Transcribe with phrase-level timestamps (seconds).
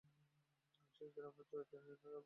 [0.95, 2.17] সেই গ্রামে এক চরিত্রহীনা নারী বাস করিত।